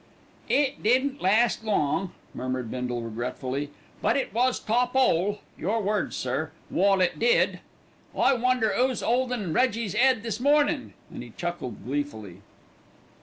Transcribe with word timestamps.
"It 0.49 0.81
didn't 0.81 1.21
last 1.21 1.63
long," 1.63 2.11
murmured 2.33 2.71
Bindle 2.71 3.03
regretfully, 3.03 3.69
"but 4.01 4.17
it 4.17 4.33
was 4.33 4.59
top 4.59 4.95
'ole 4.95 5.37
(your 5.59 5.79
words, 5.79 6.15
sir) 6.15 6.49
while 6.69 7.01
it 7.01 7.19
did. 7.19 7.59
I 8.17 8.33
wonder 8.33 8.73
'oo's 8.73 9.03
'oldin' 9.03 9.53
Reggie's 9.53 9.93
'ead 9.93 10.23
this 10.23 10.39
mornin'?" 10.39 10.95
and 11.13 11.21
he 11.21 11.29
chuckled 11.37 11.85
gleefully. 11.85 12.41